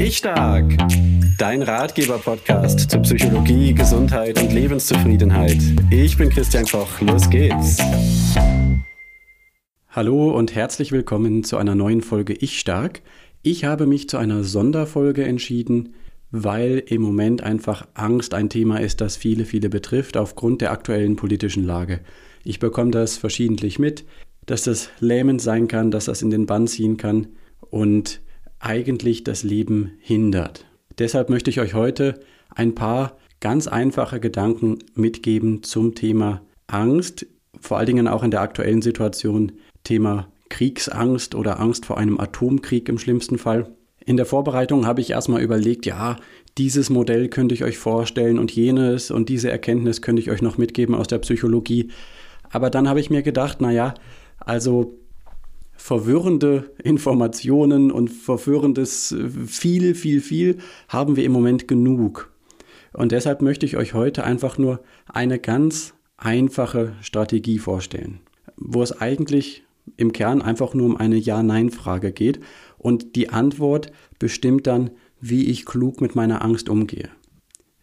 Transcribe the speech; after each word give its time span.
Ich 0.00 0.18
Stark, 0.18 0.76
dein 1.38 1.60
Ratgeber-Podcast 1.60 2.88
zu 2.88 3.00
Psychologie, 3.00 3.74
Gesundheit 3.74 4.40
und 4.40 4.52
Lebenszufriedenheit. 4.52 5.58
Ich 5.90 6.16
bin 6.16 6.30
Christian 6.30 6.64
Koch, 6.66 7.00
los 7.00 7.28
geht's. 7.28 7.78
Hallo 9.88 10.30
und 10.30 10.54
herzlich 10.54 10.92
willkommen 10.92 11.42
zu 11.42 11.56
einer 11.56 11.74
neuen 11.74 12.00
Folge 12.00 12.32
Ich 12.32 12.60
Stark. 12.60 13.02
Ich 13.42 13.64
habe 13.64 13.86
mich 13.86 14.08
zu 14.08 14.18
einer 14.18 14.44
Sonderfolge 14.44 15.24
entschieden, 15.24 15.94
weil 16.30 16.80
im 16.86 17.02
Moment 17.02 17.42
einfach 17.42 17.88
Angst 17.94 18.34
ein 18.34 18.48
Thema 18.50 18.80
ist, 18.80 19.00
das 19.00 19.16
viele, 19.16 19.44
viele 19.44 19.68
betrifft 19.68 20.16
aufgrund 20.16 20.60
der 20.60 20.70
aktuellen 20.70 21.16
politischen 21.16 21.64
Lage. 21.64 21.98
Ich 22.44 22.60
bekomme 22.60 22.92
das 22.92 23.16
verschiedentlich 23.16 23.80
mit, 23.80 24.04
dass 24.46 24.62
das 24.62 24.90
lähmend 25.00 25.42
sein 25.42 25.66
kann, 25.66 25.90
dass 25.90 26.04
das 26.04 26.22
in 26.22 26.30
den 26.30 26.46
Bann 26.46 26.68
ziehen 26.68 26.96
kann 26.98 27.26
und 27.70 28.20
eigentlich 28.60 29.24
das 29.24 29.42
Leben 29.42 29.92
hindert. 30.00 30.66
Deshalb 30.98 31.30
möchte 31.30 31.50
ich 31.50 31.60
euch 31.60 31.74
heute 31.74 32.20
ein 32.54 32.74
paar 32.74 33.16
ganz 33.40 33.68
einfache 33.68 34.20
Gedanken 34.20 34.78
mitgeben 34.94 35.62
zum 35.62 35.94
Thema 35.94 36.42
Angst, 36.66 37.26
vor 37.60 37.78
allen 37.78 37.86
Dingen 37.86 38.08
auch 38.08 38.22
in 38.22 38.30
der 38.30 38.40
aktuellen 38.40 38.82
Situation 38.82 39.52
Thema 39.84 40.28
Kriegsangst 40.48 41.34
oder 41.34 41.60
Angst 41.60 41.86
vor 41.86 41.98
einem 41.98 42.18
Atomkrieg 42.18 42.88
im 42.88 42.98
schlimmsten 42.98 43.38
Fall. 43.38 43.74
In 44.04 44.16
der 44.16 44.26
Vorbereitung 44.26 44.86
habe 44.86 45.00
ich 45.00 45.10
erstmal 45.10 45.42
überlegt, 45.42 45.86
ja, 45.86 46.16
dieses 46.56 46.90
Modell 46.90 47.28
könnte 47.28 47.54
ich 47.54 47.62
euch 47.62 47.78
vorstellen 47.78 48.38
und 48.38 48.50
jenes 48.50 49.10
und 49.10 49.28
diese 49.28 49.50
Erkenntnis 49.50 50.02
könnte 50.02 50.22
ich 50.22 50.30
euch 50.30 50.42
noch 50.42 50.58
mitgeben 50.58 50.94
aus 50.94 51.06
der 51.06 51.18
Psychologie. 51.18 51.90
Aber 52.50 52.70
dann 52.70 52.88
habe 52.88 53.00
ich 53.00 53.10
mir 53.10 53.22
gedacht, 53.22 53.60
naja, 53.60 53.94
also 54.38 54.98
verwirrende 55.78 56.70
Informationen 56.82 57.90
und 57.90 58.08
verwirrendes 58.10 59.12
äh, 59.12 59.28
viel, 59.46 59.94
viel, 59.94 60.20
viel 60.20 60.58
haben 60.88 61.16
wir 61.16 61.24
im 61.24 61.32
Moment 61.32 61.68
genug. 61.68 62.30
Und 62.92 63.12
deshalb 63.12 63.40
möchte 63.40 63.64
ich 63.64 63.76
euch 63.76 63.94
heute 63.94 64.24
einfach 64.24 64.58
nur 64.58 64.80
eine 65.06 65.38
ganz 65.38 65.94
einfache 66.16 66.94
Strategie 67.00 67.58
vorstellen, 67.58 68.20
wo 68.56 68.82
es 68.82 69.00
eigentlich 69.00 69.64
im 69.96 70.12
Kern 70.12 70.42
einfach 70.42 70.74
nur 70.74 70.86
um 70.86 70.96
eine 70.96 71.16
Ja-Nein-Frage 71.16 72.12
geht 72.12 72.40
und 72.76 73.14
die 73.14 73.30
Antwort 73.30 73.92
bestimmt 74.18 74.66
dann, 74.66 74.90
wie 75.20 75.46
ich 75.46 75.64
klug 75.64 76.00
mit 76.00 76.14
meiner 76.16 76.44
Angst 76.44 76.68
umgehe. 76.68 77.08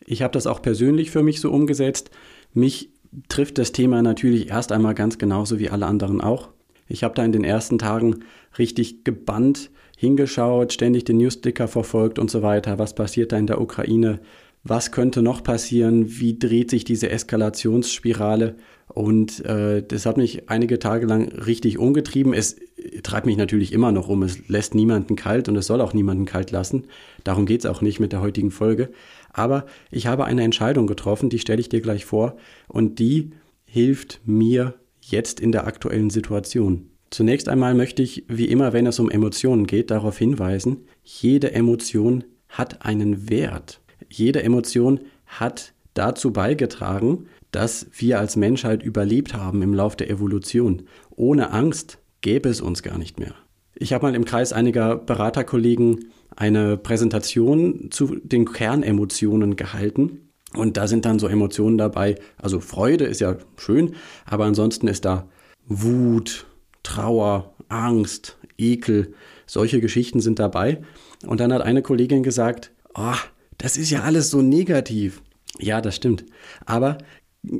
Ich 0.05 0.21
habe 0.21 0.33
das 0.33 0.47
auch 0.47 0.61
persönlich 0.61 1.11
für 1.11 1.23
mich 1.23 1.39
so 1.39 1.49
umgesetzt. 1.49 2.11
Mich 2.53 2.91
trifft 3.29 3.57
das 3.57 3.71
Thema 3.71 4.01
natürlich 4.01 4.49
erst 4.49 4.71
einmal 4.71 4.93
ganz 4.93 5.17
genauso 5.17 5.59
wie 5.59 5.69
alle 5.69 5.85
anderen 5.85 6.21
auch. 6.21 6.49
Ich 6.87 7.03
habe 7.03 7.15
da 7.15 7.23
in 7.23 7.31
den 7.31 7.43
ersten 7.43 7.77
Tagen 7.77 8.23
richtig 8.57 9.03
gebannt 9.03 9.71
hingeschaut, 9.97 10.73
ständig 10.73 11.05
den 11.05 11.17
Newsticker 11.17 11.67
verfolgt 11.67 12.19
und 12.19 12.29
so 12.29 12.41
weiter. 12.41 12.77
Was 12.79 12.95
passiert 12.95 13.31
da 13.31 13.37
in 13.37 13.47
der 13.47 13.61
Ukraine? 13.61 14.19
Was 14.63 14.91
könnte 14.91 15.21
noch 15.21 15.43
passieren? 15.43 16.19
Wie 16.19 16.37
dreht 16.37 16.71
sich 16.71 16.83
diese 16.83 17.09
Eskalationsspirale? 17.09 18.55
Und 18.87 19.45
äh, 19.45 19.83
das 19.83 20.05
hat 20.05 20.17
mich 20.17 20.49
einige 20.49 20.79
Tage 20.79 21.05
lang 21.05 21.29
richtig 21.29 21.77
umgetrieben. 21.77 22.33
Es 22.33 22.55
treibt 23.03 23.25
mich 23.25 23.37
natürlich 23.37 23.73
immer 23.73 23.91
noch 23.91 24.09
um. 24.09 24.23
Es 24.23 24.47
lässt 24.47 24.73
niemanden 24.73 25.15
kalt 25.15 25.49
und 25.49 25.55
es 25.55 25.67
soll 25.67 25.81
auch 25.81 25.93
niemanden 25.93 26.25
kalt 26.25 26.51
lassen. 26.51 26.85
Darum 27.23 27.45
geht 27.45 27.59
es 27.61 27.65
auch 27.65 27.81
nicht 27.81 27.99
mit 27.99 28.11
der 28.11 28.21
heutigen 28.21 28.51
Folge. 28.51 28.89
Aber 29.31 29.65
ich 29.91 30.07
habe 30.07 30.25
eine 30.25 30.43
Entscheidung 30.43 30.87
getroffen, 30.87 31.29
die 31.29 31.39
stelle 31.39 31.61
ich 31.61 31.69
dir 31.69 31.81
gleich 31.81 32.05
vor. 32.05 32.35
Und 32.67 32.99
die 32.99 33.31
hilft 33.65 34.21
mir 34.25 34.73
jetzt 35.11 35.39
in 35.39 35.51
der 35.51 35.67
aktuellen 35.67 36.09
Situation. 36.09 36.89
Zunächst 37.09 37.47
einmal 37.49 37.75
möchte 37.75 38.01
ich, 38.01 38.25
wie 38.27 38.45
immer, 38.45 38.73
wenn 38.73 38.87
es 38.87 38.99
um 38.99 39.09
Emotionen 39.09 39.67
geht, 39.67 39.91
darauf 39.91 40.17
hinweisen, 40.17 40.85
jede 41.03 41.53
Emotion 41.53 42.23
hat 42.49 42.85
einen 42.85 43.29
Wert. 43.29 43.81
Jede 44.09 44.43
Emotion 44.43 44.99
hat 45.25 45.73
dazu 45.93 46.33
beigetragen, 46.33 47.27
dass 47.51 47.87
wir 47.97 48.19
als 48.19 48.35
Menschheit 48.35 48.83
überlebt 48.83 49.33
haben 49.33 49.61
im 49.61 49.73
Lauf 49.73 49.95
der 49.95 50.09
Evolution. 50.09 50.83
Ohne 51.11 51.51
Angst 51.51 51.99
gäbe 52.21 52.49
es 52.49 52.59
uns 52.59 52.83
gar 52.83 52.97
nicht 52.97 53.19
mehr. 53.19 53.33
Ich 53.75 53.93
habe 53.93 54.05
mal 54.05 54.15
im 54.15 54.25
Kreis 54.25 54.53
einiger 54.53 54.95
Beraterkollegen 54.95 56.11
eine 56.35 56.77
Präsentation 56.77 57.89
zu 57.91 58.15
den 58.23 58.45
Kernemotionen 58.45 59.55
gehalten 59.55 60.24
und 60.55 60.77
da 60.77 60.87
sind 60.87 61.05
dann 61.05 61.19
so 61.19 61.27
Emotionen 61.27 61.77
dabei. 61.77 62.15
Also 62.37 62.59
Freude 62.59 63.05
ist 63.05 63.21
ja 63.21 63.37
schön, 63.57 63.95
aber 64.25 64.45
ansonsten 64.45 64.87
ist 64.87 65.05
da 65.05 65.27
Wut, 65.67 66.45
Trauer, 66.83 67.53
Angst, 67.69 68.37
Ekel, 68.57 69.13
solche 69.45 69.81
Geschichten 69.81 70.19
sind 70.19 70.39
dabei. 70.39 70.81
Und 71.25 71.39
dann 71.39 71.53
hat 71.53 71.61
eine 71.61 71.81
Kollegin 71.81 72.23
gesagt, 72.23 72.71
oh, 72.93 73.15
das 73.57 73.77
ist 73.77 73.89
ja 73.89 74.03
alles 74.03 74.29
so 74.29 74.41
negativ. 74.41 75.21
Ja, 75.59 75.81
das 75.81 75.95
stimmt. 75.95 76.25
Aber 76.65 76.97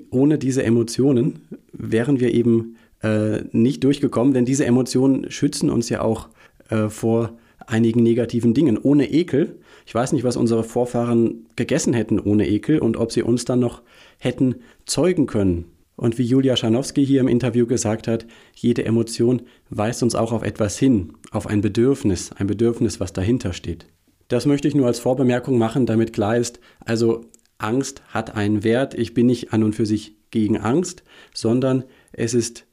ohne 0.10 0.38
diese 0.38 0.64
Emotionen 0.64 1.48
wären 1.72 2.20
wir 2.20 2.34
eben 2.34 2.78
äh, 3.02 3.42
nicht 3.52 3.84
durchgekommen, 3.84 4.34
denn 4.34 4.46
diese 4.46 4.66
Emotionen 4.66 5.32
schützen 5.32 5.70
uns 5.70 5.90
ja 5.90 6.02
auch 6.02 6.30
äh, 6.70 6.90
vor 6.90 7.38
einigen 7.68 8.04
negativen 8.04 8.54
Dingen. 8.54 8.78
Ohne 8.78 9.12
Ekel 9.12 9.60
ich 9.86 9.94
weiß 9.94 10.14
nicht, 10.14 10.24
was 10.24 10.36
unsere 10.36 10.64
Vorfahren 10.64 11.46
gegessen 11.56 11.94
hätten 11.94 12.20
ohne 12.20 12.48
Ekel 12.48 12.80
und 12.80 12.98
ob 12.98 13.12
sie 13.12 13.22
uns 13.22 13.46
dann 13.46 13.60
noch 13.60 13.84
hätten 14.18 14.56
zeugen 14.86 15.28
können. 15.28 15.66
Und 15.96 16.18
wie 16.18 16.24
Julia 16.24 16.58
Scharnowski 16.58 17.06
hier 17.06 17.22
im 17.22 17.28
Interview 17.28 17.68
gesagt 17.68 18.08
hat, 18.08 18.26
jede 18.54 18.84
Emotion 18.84 19.44
weist 19.70 20.04
uns 20.04 20.16
auch 20.16 20.34
auf 20.34 20.44
etwas 20.44 20.78
hin, 20.78 21.14
auf 21.32 21.48
ein 21.48 21.62
Bedürfnis, 21.62 22.32
ein 22.34 22.48
Bedürfnis, 22.48 23.00
was 23.00 23.14
dahinter 23.14 23.54
steht. 23.54 23.86
Das 24.28 24.46
möchte 24.46 24.68
ich 24.68 24.76
nur 24.76 24.88
als 24.88 25.00
Vorbemerkung 25.00 25.58
machen, 25.58 25.86
damit 25.86 26.12
klar 26.12 26.36
ist, 26.36 26.60
also 26.84 27.26
Angst 27.58 28.02
hat 28.10 28.36
einen 28.36 28.64
Wert. 28.64 28.96
Ich 28.96 29.14
bin 29.14 29.28
nicht 29.28 29.54
an 29.54 29.64
und 29.64 29.76
für 29.76 29.86
sich 29.86 30.18
gegen 30.32 30.58
Angst, 30.58 31.04
sondern 31.34 31.86
es 32.12 32.34
ist 32.34 32.66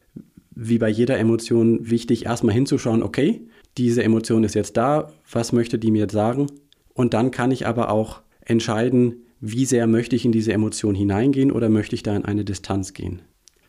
wie 0.55 0.79
bei 0.79 0.89
jeder 0.89 1.19
Emotion 1.19 1.91
wichtig, 1.91 2.27
erstmal 2.27 2.55
hinzuschauen, 2.55 3.03
okay, 3.03 3.43
diese 3.79 4.03
Emotion 4.03 4.45
ist 4.45 4.55
jetzt 4.55 4.77
da, 4.77 5.13
was 5.31 5.53
möchte 5.53 5.79
die 5.79 5.91
mir 5.91 6.09
sagen 6.11 6.49
und 6.95 7.15
dann 7.15 7.31
kann 7.31 7.51
ich 7.51 7.67
aber 7.67 7.91
auch 7.91 8.23
entscheiden, 8.41 9.27
wie 9.41 9.65
sehr 9.65 9.87
möchte 9.87 10.17
ich 10.17 10.25
in 10.25 10.33
diese 10.33 10.53
Emotion 10.53 10.95
hineingehen 10.95 11.51
oder 11.51 11.69
möchte 11.69 11.95
ich 11.95 12.03
da 12.03 12.15
in 12.15 12.25
eine 12.25 12.45
Distanz 12.45 12.93
gehen. 12.93 13.23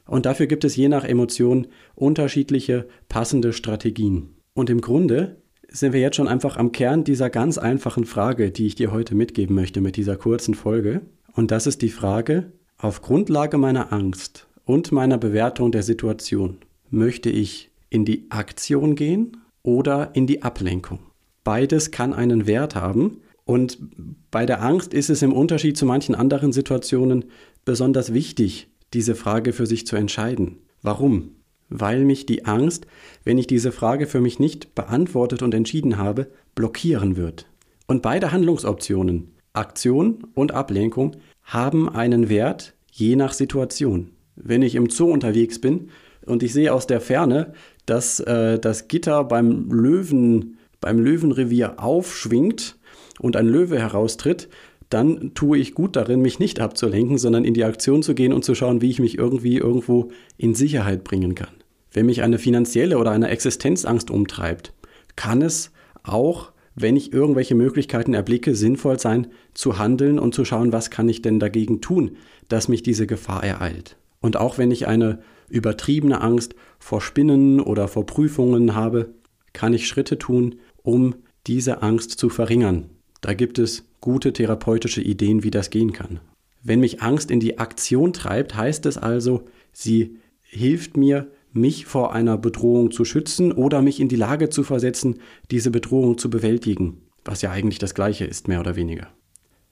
Und 0.05 0.25
dafür 0.25 0.47
gibt 0.47 0.63
es 0.63 0.75
je 0.75 0.89
nach 0.89 1.03
Emotion 1.03 1.67
unterschiedliche 1.95 2.87
passende 3.09 3.53
Strategien. 3.53 4.35
Und 4.53 4.69
im 4.69 4.81
Grunde 4.81 5.37
sind 5.69 5.93
wir 5.93 6.01
jetzt 6.01 6.17
schon 6.17 6.27
einfach 6.27 6.57
am 6.57 6.71
Kern 6.71 7.03
dieser 7.03 7.29
ganz 7.29 7.57
einfachen 7.57 8.05
Frage, 8.05 8.51
die 8.51 8.67
ich 8.67 8.75
dir 8.75 8.91
heute 8.91 9.15
mitgeben 9.15 9.55
möchte 9.55 9.81
mit 9.81 9.95
dieser 9.97 10.17
kurzen 10.17 10.53
Folge. 10.53 11.01
Und 11.33 11.49
das 11.49 11.65
ist 11.65 11.81
die 11.81 11.89
Frage, 11.89 12.51
auf 12.77 13.01
Grundlage 13.01 13.57
meiner 13.57 13.91
Angst 13.91 14.47
und 14.65 14.91
meiner 14.91 15.17
Bewertung 15.17 15.71
der 15.71 15.83
Situation, 15.83 16.57
möchte 16.89 17.29
ich 17.29 17.71
in 17.89 18.05
die 18.05 18.27
Aktion 18.29 18.95
gehen 18.95 19.37
oder 19.63 20.11
in 20.13 20.27
die 20.27 20.43
Ablenkung? 20.43 20.99
Beides 21.43 21.91
kann 21.91 22.13
einen 22.13 22.47
Wert 22.47 22.75
haben. 22.75 23.21
Und 23.45 23.77
bei 24.31 24.45
der 24.45 24.61
Angst 24.61 24.93
ist 24.93 25.09
es 25.09 25.21
im 25.21 25.33
Unterschied 25.33 25.77
zu 25.77 25.85
manchen 25.85 26.15
anderen 26.15 26.53
Situationen 26.53 27.25
besonders 27.65 28.13
wichtig, 28.13 28.69
diese 28.93 29.15
Frage 29.15 29.53
für 29.53 29.65
sich 29.65 29.85
zu 29.85 29.95
entscheiden. 29.95 30.59
Warum? 30.81 31.31
Weil 31.69 32.05
mich 32.05 32.25
die 32.25 32.45
Angst, 32.45 32.85
wenn 33.23 33.37
ich 33.37 33.47
diese 33.47 33.71
Frage 33.71 34.05
für 34.05 34.21
mich 34.21 34.39
nicht 34.39 34.75
beantwortet 34.75 35.41
und 35.41 35.53
entschieden 35.53 35.97
habe, 35.97 36.27
blockieren 36.55 37.17
wird. 37.17 37.47
Und 37.87 38.01
beide 38.01 38.31
Handlungsoptionen, 38.31 39.33
Aktion 39.53 40.27
und 40.35 40.51
Ablenkung, 40.51 41.15
haben 41.43 41.89
einen 41.89 42.29
Wert 42.29 42.73
je 42.91 43.15
nach 43.15 43.33
Situation. 43.33 44.11
Wenn 44.35 44.61
ich 44.61 44.75
im 44.75 44.89
Zoo 44.89 45.11
unterwegs 45.11 45.59
bin 45.59 45.89
und 46.25 46.43
ich 46.43 46.53
sehe 46.53 46.73
aus 46.73 46.87
der 46.87 47.01
Ferne, 47.01 47.53
dass 47.85 48.19
äh, 48.19 48.59
das 48.59 48.87
Gitter 48.87 49.23
beim 49.23 49.69
Löwen 49.71 50.57
beim 50.83 50.99
Löwenrevier 50.99 51.81
aufschwingt 51.81 52.77
und 53.19 53.35
ein 53.37 53.47
Löwe 53.47 53.79
heraustritt, 53.79 54.49
dann 54.89 55.33
tue 55.33 55.57
ich 55.57 55.73
gut 55.73 55.95
darin, 55.95 56.21
mich 56.21 56.39
nicht 56.39 56.59
abzulenken, 56.59 57.17
sondern 57.17 57.45
in 57.45 57.53
die 57.53 57.63
Aktion 57.63 58.03
zu 58.03 58.13
gehen 58.13 58.33
und 58.33 58.43
zu 58.43 58.53
schauen, 58.53 58.81
wie 58.81 58.89
ich 58.89 58.99
mich 58.99 59.17
irgendwie 59.17 59.57
irgendwo 59.57 60.11
in 60.37 60.53
Sicherheit 60.53 61.03
bringen 61.03 61.35
kann. 61.35 61.53
Wenn 61.91 62.05
mich 62.05 62.21
eine 62.21 62.37
finanzielle 62.37 62.97
oder 62.97 63.11
eine 63.11 63.29
Existenzangst 63.29 64.11
umtreibt, 64.11 64.73
kann 65.15 65.41
es 65.41 65.71
auch, 66.03 66.51
wenn 66.75 66.97
ich 66.97 67.13
irgendwelche 67.13 67.55
Möglichkeiten 67.55 68.13
erblicke, 68.13 68.55
sinnvoll 68.55 68.99
sein, 68.99 69.27
zu 69.53 69.79
handeln 69.79 70.19
und 70.19 70.35
zu 70.35 70.43
schauen, 70.43 70.73
was 70.73 70.89
kann 70.89 71.07
ich 71.07 71.21
denn 71.21 71.39
dagegen 71.39 71.79
tun, 71.79 72.17
dass 72.49 72.67
mich 72.67 72.83
diese 72.83 73.07
Gefahr 73.07 73.43
ereilt. 73.43 73.95
Und 74.19 74.37
auch 74.37 74.57
wenn 74.57 74.71
ich 74.71 74.85
eine 74.85 75.19
übertriebene 75.49 76.19
Angst 76.19 76.55
vor 76.77 76.99
Spinnen 76.99 77.61
oder 77.61 77.87
vor 77.87 78.05
Prüfungen 78.05 78.75
habe, 78.75 79.13
kann 79.53 79.73
ich 79.73 79.87
Schritte 79.87 80.17
tun, 80.17 80.55
um 80.83 81.15
diese 81.47 81.81
Angst 81.81 82.11
zu 82.11 82.29
verringern. 82.29 82.89
Da 83.21 83.33
gibt 83.33 83.57
es 83.57 83.85
gute 84.01 84.33
therapeutische 84.33 85.01
Ideen, 85.01 85.43
wie 85.43 85.51
das 85.51 85.69
gehen 85.69 85.93
kann. 85.93 86.19
Wenn 86.61 86.79
mich 86.79 87.01
Angst 87.01 87.31
in 87.31 87.39
die 87.39 87.57
Aktion 87.57 88.13
treibt, 88.13 88.55
heißt 88.55 88.85
es 88.85 88.97
also, 88.97 89.43
sie 89.71 90.17
hilft 90.41 90.95
mir, 90.97 91.31
mich 91.51 91.85
vor 91.85 92.13
einer 92.13 92.37
Bedrohung 92.37 92.91
zu 92.91 93.05
schützen 93.05 93.51
oder 93.51 93.81
mich 93.81 93.99
in 93.99 94.09
die 94.09 94.15
Lage 94.15 94.49
zu 94.49 94.63
versetzen, 94.63 95.19
diese 95.51 95.71
Bedrohung 95.71 96.17
zu 96.17 96.29
bewältigen. 96.29 96.99
was 97.25 97.41
ja 97.41 97.51
eigentlich 97.51 97.79
das 97.79 97.95
gleiche 97.95 98.25
ist, 98.25 98.49
mehr 98.49 98.59
oder 98.59 98.75
weniger. 98.75 99.07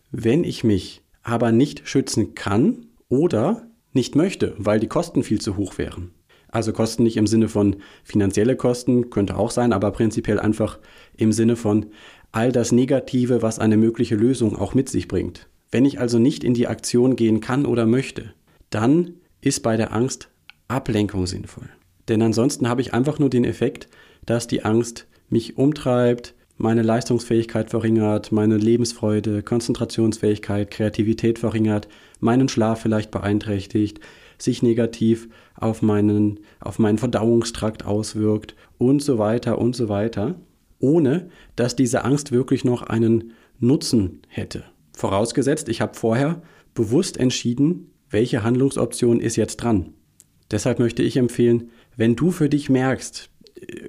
Wenn 0.09 0.45
ich 0.45 0.63
mich 0.63 1.01
aber 1.21 1.51
nicht 1.51 1.85
schützen 1.85 2.33
kann 2.33 2.85
oder 3.09 3.67
nicht 3.91 4.15
möchte, 4.15 4.55
weil 4.57 4.79
die 4.79 4.87
Kosten 4.87 5.21
viel 5.21 5.41
zu 5.41 5.57
hoch 5.57 5.77
wären. 5.77 6.11
Also 6.51 6.73
Kosten 6.73 7.03
nicht 7.03 7.17
im 7.17 7.27
Sinne 7.27 7.47
von 7.47 7.77
finanzielle 8.03 8.55
Kosten, 8.55 9.09
könnte 9.09 9.37
auch 9.37 9.51
sein, 9.51 9.73
aber 9.73 9.91
prinzipiell 9.91 10.39
einfach 10.39 10.79
im 11.17 11.31
Sinne 11.31 11.55
von 11.55 11.87
all 12.31 12.51
das 12.51 12.71
Negative, 12.71 13.41
was 13.41 13.59
eine 13.59 13.77
mögliche 13.77 14.15
Lösung 14.15 14.57
auch 14.57 14.73
mit 14.73 14.89
sich 14.89 15.07
bringt. 15.07 15.47
Wenn 15.71 15.85
ich 15.85 15.99
also 15.99 16.19
nicht 16.19 16.43
in 16.43 16.53
die 16.53 16.67
Aktion 16.67 17.15
gehen 17.15 17.39
kann 17.39 17.65
oder 17.65 17.85
möchte, 17.85 18.33
dann 18.69 19.15
ist 19.39 19.63
bei 19.63 19.77
der 19.77 19.93
Angst 19.93 20.29
Ablenkung 20.67 21.27
sinnvoll. 21.27 21.69
Denn 22.07 22.21
ansonsten 22.21 22.67
habe 22.67 22.81
ich 22.81 22.93
einfach 22.93 23.19
nur 23.19 23.29
den 23.29 23.45
Effekt, 23.45 23.87
dass 24.25 24.47
die 24.47 24.63
Angst 24.63 25.07
mich 25.29 25.57
umtreibt, 25.57 26.33
meine 26.57 26.83
Leistungsfähigkeit 26.83 27.69
verringert, 27.69 28.31
meine 28.31 28.57
Lebensfreude, 28.57 29.41
Konzentrationsfähigkeit, 29.41 30.69
Kreativität 30.69 31.39
verringert, 31.39 31.87
meinen 32.19 32.49
Schlaf 32.49 32.81
vielleicht 32.81 33.11
beeinträchtigt, 33.11 33.99
sich 34.37 34.61
negativ 34.61 35.29
auf 35.61 35.81
meinen, 35.81 36.39
auf 36.59 36.79
meinen 36.79 36.97
Verdauungstrakt 36.97 37.85
auswirkt 37.85 38.55
und 38.77 39.01
so 39.01 39.17
weiter 39.17 39.57
und 39.59 39.75
so 39.75 39.89
weiter, 39.89 40.35
ohne 40.79 41.29
dass 41.55 41.75
diese 41.75 42.03
Angst 42.03 42.31
wirklich 42.31 42.65
noch 42.65 42.83
einen 42.83 43.33
Nutzen 43.59 44.21
hätte. 44.27 44.63
Vorausgesetzt, 44.93 45.69
ich 45.69 45.81
habe 45.81 45.93
vorher 45.93 46.41
bewusst 46.73 47.17
entschieden, 47.17 47.91
welche 48.09 48.43
Handlungsoption 48.43 49.19
ist 49.19 49.35
jetzt 49.35 49.57
dran. 49.57 49.93
Deshalb 50.49 50.79
möchte 50.79 51.03
ich 51.03 51.15
empfehlen, 51.15 51.69
wenn 51.95 52.15
du 52.15 52.31
für 52.31 52.49
dich 52.49 52.69
merkst, 52.69 53.29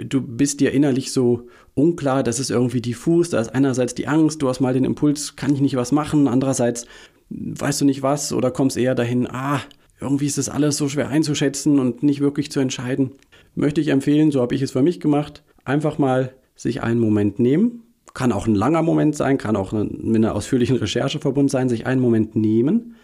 du 0.04 0.20
bist 0.20 0.60
dir 0.60 0.72
innerlich 0.72 1.12
so 1.12 1.48
unklar, 1.74 2.22
das 2.22 2.38
ist 2.38 2.50
irgendwie 2.50 2.80
diffus, 2.80 3.30
da 3.30 3.40
ist 3.40 3.54
einerseits 3.54 3.94
die 3.94 4.06
Angst, 4.06 4.42
du 4.42 4.48
hast 4.48 4.60
mal 4.60 4.74
den 4.74 4.84
Impuls, 4.84 5.36
kann 5.36 5.54
ich 5.54 5.60
nicht 5.60 5.76
was 5.76 5.92
machen, 5.92 6.28
andererseits 6.28 6.86
weißt 7.30 7.80
du 7.80 7.84
nicht 7.86 8.02
was 8.02 8.32
oder 8.32 8.50
kommst 8.50 8.76
eher 8.76 8.94
dahin, 8.94 9.26
ah, 9.26 9.60
irgendwie 10.02 10.26
ist 10.26 10.38
das 10.38 10.48
alles 10.48 10.76
so 10.76 10.88
schwer 10.88 11.08
einzuschätzen 11.08 11.78
und 11.78 12.02
nicht 12.02 12.20
wirklich 12.20 12.50
zu 12.50 12.60
entscheiden. 12.60 13.12
Möchte 13.54 13.80
ich 13.80 13.88
empfehlen, 13.88 14.30
so 14.30 14.40
habe 14.40 14.54
ich 14.54 14.62
es 14.62 14.72
für 14.72 14.82
mich 14.82 15.00
gemacht, 15.00 15.42
einfach 15.64 15.98
mal 15.98 16.34
sich 16.54 16.82
einen 16.82 17.00
Moment 17.00 17.38
nehmen, 17.38 17.82
kann 18.14 18.32
auch 18.32 18.46
ein 18.46 18.54
langer 18.54 18.82
Moment 18.82 19.16
sein, 19.16 19.38
kann 19.38 19.56
auch 19.56 19.72
mit 19.72 20.16
einer 20.16 20.34
ausführlichen 20.34 20.76
Recherche 20.76 21.18
verbunden 21.18 21.48
sein, 21.48 21.68
sich 21.68 21.86
einen 21.86 22.00
Moment 22.00 22.36
nehmen, 22.36 22.96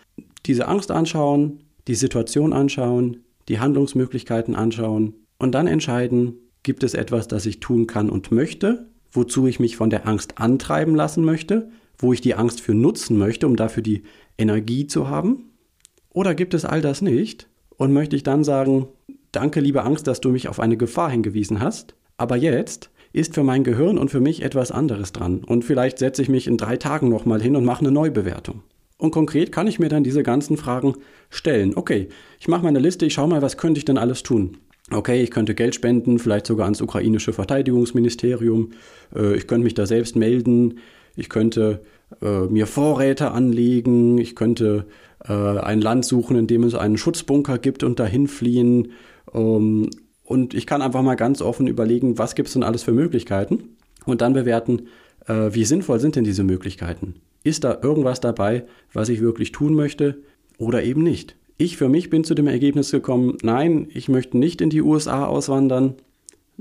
diese 0.47 0.69
Angst 0.69 0.91
anschauen, 0.91 1.65
die 1.87 1.95
Situation 1.95 2.53
anschauen, 2.53 3.25
die 3.49 3.59
Handlungsmöglichkeiten 3.59 4.55
anschauen 4.55 5.15
und 5.39 5.55
dann 5.55 5.67
entscheiden, 5.67 6.35
Gibt 6.63 6.83
es 6.83 6.95
etwas, 6.95 7.29
das 7.29 7.47
ich 7.47 7.61
tun 7.61 7.87
kann 7.87 8.11
und 8.11 8.33
möchte, 8.33 8.89
wozu 9.11 9.47
ich 9.47 9.61
mich 9.61 9.77
von 9.77 9.91
der 9.91 10.07
Angst 10.07 10.39
antreiben 10.39 10.95
lassen 10.95 11.25
möchte, 11.25 11.71
wo 11.97 12.13
ich 12.13 12.21
die 12.21 12.35
Angst 12.35 12.61
für 12.61 12.75
nutzen 12.75 13.17
möchte, 13.17 13.47
um 13.47 13.57
dafür 13.57 13.83
die 13.83 14.03
Energie 14.37 14.87
zu 14.87 15.09
haben? 15.09 15.48
Oder 16.19 16.35
gibt 16.35 16.53
es 16.53 16.65
all 16.65 16.81
das 16.81 17.01
nicht? 17.01 17.47
Und 17.77 17.93
möchte 17.93 18.17
ich 18.17 18.25
dann 18.25 18.43
sagen, 18.43 18.89
danke 19.31 19.61
liebe 19.61 19.85
Angst, 19.85 20.09
dass 20.09 20.21
du 20.21 20.31
mich 20.31 20.49
auf 20.49 20.59
eine 20.59 20.77
Gefahr 20.77 21.13
hingewiesen 21.13 21.61
hast, 21.61 21.95
aber 22.17 22.35
jetzt 22.35 22.91
ist 23.13 23.37
für 23.37 23.45
mein 23.45 23.63
Gehirn 23.63 23.99
und 23.99 24.11
für 24.11 24.19
mich 24.19 24.43
etwas 24.43 24.73
anderes 24.73 25.13
dran. 25.13 25.45
Und 25.45 25.65
vielleicht 25.65 26.01
setze 26.01 26.21
ich 26.21 26.29
mich 26.29 26.49
in 26.49 26.57
drei 26.57 26.77
Tagen 26.77 27.09
nochmal 27.09 27.41
hin 27.41 27.55
und 27.55 27.65
mache 27.65 27.83
eine 27.83 27.93
Neubewertung. 27.93 28.65
Und 28.97 29.13
konkret 29.13 29.53
kann 29.53 29.69
ich 29.69 29.79
mir 29.79 29.91
dann 29.91 30.03
diese 30.03 30.25
ganzen 30.25 30.57
Fragen 30.57 30.97
stellen. 31.31 31.77
Okay, 31.77 32.09
ich 32.41 32.49
mache 32.49 32.65
meine 32.65 32.81
Liste, 32.81 33.07
ich 33.07 33.13
schaue 33.15 33.29
mal, 33.29 33.41
was 33.41 33.57
könnte 33.57 33.79
ich 33.79 33.85
denn 33.85 33.97
alles 33.97 34.25
tun? 34.25 34.57
Okay, 34.91 35.23
ich 35.23 35.31
könnte 35.31 35.55
Geld 35.55 35.77
spenden, 35.77 36.19
vielleicht 36.19 36.49
sogar 36.49 36.65
ans 36.65 36.83
ukrainische 36.83 37.33
Verteidigungsministerium, 37.33 38.71
äh, 39.15 39.37
ich 39.37 39.47
könnte 39.47 39.63
mich 39.63 39.75
da 39.75 39.87
selbst 39.87 40.17
melden, 40.17 40.81
ich 41.15 41.29
könnte 41.29 41.81
äh, 42.23 42.47
mir 42.47 42.67
Vorräte 42.67 43.31
anlegen, 43.31 44.19
ich 44.19 44.35
könnte 44.35 44.87
äh, 45.27 45.33
ein 45.33 45.81
Land 45.81 46.05
suchen, 46.05 46.37
in 46.37 46.47
dem 46.47 46.65
es 46.65 46.75
einen 46.75 46.97
Schutzbunker 46.97 47.59
gibt 47.59 47.83
und 47.83 47.99
dahin 47.99 48.27
fliehen. 48.29 48.93
Ähm, 49.33 49.91
und 50.25 50.55
ich 50.55 50.67
kann 50.67 50.83
einfach 50.83 51.03
mal 51.03 51.17
ganz 51.17 51.41
offen 51.41 51.67
überlegen, 51.67 52.19
was 52.19 52.35
gibt 52.35 52.49
es 52.49 52.55
denn 52.55 52.63
alles 52.63 52.83
für 52.83 52.93
Möglichkeiten 52.93 53.77
und 54.05 54.21
dann 54.21 54.35
bewerten, 54.35 54.89
äh, 55.27 55.51
wie 55.53 55.65
sinnvoll 55.65 56.01
sind 56.01 56.17
denn 56.17 56.25
diese 56.25 56.45
Möglichkeiten. 56.45 57.15
Ist 57.45 57.65
da 57.65 57.79
irgendwas 57.83 58.21
dabei, 58.21 58.65
was 58.93 59.09
ich 59.09 59.21
wirklich 59.21 59.53
tun 59.53 59.75
möchte 59.75 60.19
oder 60.59 60.83
eben 60.83 61.03
nicht? 61.03 61.37
Ich 61.57 61.77
für 61.77 61.89
mich 61.89 62.11
bin 62.11 62.25
zu 62.25 62.35
dem 62.35 62.47
Ergebnis 62.47 62.91
gekommen, 62.91 63.37
nein, 63.43 63.89
ich 63.93 64.09
möchte 64.09 64.39
nicht 64.39 64.61
in 64.61 64.71
die 64.71 64.83
USA 64.83 65.27
auswandern. 65.27 65.95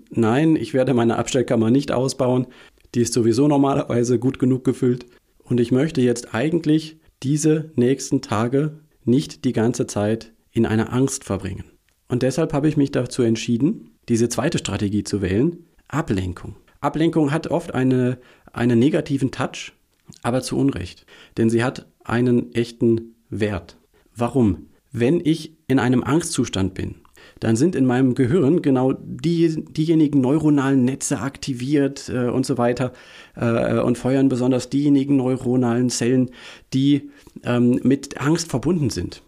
Nein, 0.09 0.55
ich 0.55 0.73
werde 0.73 0.93
meine 0.93 1.17
Abstellkammer 1.17 1.69
nicht 1.69 1.91
ausbauen. 1.91 2.47
Die 2.95 3.01
ist 3.01 3.13
sowieso 3.13 3.47
normalerweise 3.47 4.17
gut 4.17 4.39
genug 4.39 4.63
gefüllt. 4.63 5.05
Und 5.43 5.59
ich 5.59 5.71
möchte 5.71 6.01
jetzt 6.01 6.33
eigentlich 6.33 6.97
diese 7.23 7.71
nächsten 7.75 8.21
Tage 8.21 8.79
nicht 9.03 9.45
die 9.45 9.53
ganze 9.53 9.87
Zeit 9.87 10.33
in 10.51 10.65
einer 10.65 10.93
Angst 10.93 11.23
verbringen. 11.23 11.65
Und 12.07 12.23
deshalb 12.23 12.53
habe 12.53 12.67
ich 12.67 12.77
mich 12.77 12.91
dazu 12.91 13.21
entschieden, 13.21 13.91
diese 14.09 14.29
zweite 14.29 14.57
Strategie 14.57 15.03
zu 15.03 15.21
wählen, 15.21 15.65
Ablenkung. 15.87 16.55
Ablenkung 16.79 17.31
hat 17.31 17.47
oft 17.47 17.73
eine, 17.73 18.19
einen 18.53 18.79
negativen 18.79 19.31
Touch, 19.31 19.73
aber 20.21 20.41
zu 20.41 20.57
Unrecht. 20.57 21.05
Denn 21.37 21.49
sie 21.49 21.63
hat 21.63 21.87
einen 22.03 22.53
echten 22.53 23.15
Wert. 23.29 23.77
Warum? 24.15 24.67
wenn 24.91 25.21
ich 25.23 25.55
in 25.67 25.79
einem 25.79 26.03
Angstzustand 26.03 26.73
bin, 26.73 26.95
dann 27.39 27.55
sind 27.55 27.75
in 27.75 27.85
meinem 27.85 28.15
Gehirn 28.15 28.61
genau 28.61 28.93
die, 28.93 29.63
diejenigen 29.65 30.21
neuronalen 30.21 30.85
Netze 30.85 31.19
aktiviert 31.19 32.09
äh, 32.09 32.29
und 32.29 32.45
so 32.45 32.57
weiter 32.57 32.93
äh, 33.35 33.79
und 33.79 33.97
feuern 33.97 34.29
besonders 34.29 34.69
diejenigen 34.69 35.17
neuronalen 35.17 35.89
Zellen, 35.89 36.31
die 36.73 37.09
ähm, 37.43 37.79
mit 37.83 38.19
Angst 38.19 38.49
verbunden 38.49 38.89
sind. 38.89 39.21